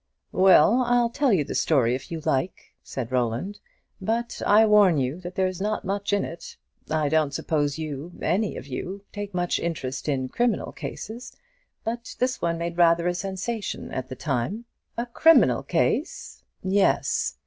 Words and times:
"Well, 0.31 0.81
I'll 0.87 1.11
tell 1.11 1.31
you 1.31 1.43
the 1.43 1.53
story, 1.53 1.93
if 1.93 2.11
you 2.11 2.21
like," 2.25 2.73
said 2.81 3.11
Roland, 3.11 3.59
"but 4.01 4.41
I 4.47 4.65
warn 4.65 4.97
you 4.97 5.17
that 5.19 5.35
there's 5.35 5.61
not 5.61 5.85
much 5.85 6.11
in 6.11 6.25
it. 6.25 6.57
I 6.89 7.07
don't 7.07 7.35
suppose 7.35 7.77
you 7.77 8.11
any 8.19 8.57
of 8.57 8.65
you 8.65 9.03
take 9.13 9.35
much 9.35 9.59
interest 9.59 10.09
in 10.09 10.27
criminal 10.27 10.71
cases; 10.71 11.37
but 11.83 12.15
this 12.17 12.41
one 12.41 12.57
made 12.57 12.79
rather 12.79 13.07
a 13.07 13.13
sensation 13.13 13.91
at 13.91 14.09
the 14.09 14.15
time." 14.15 14.65
"A 14.97 15.05
criminal 15.05 15.61
case?" 15.61 16.41
"Yes. 16.63 17.37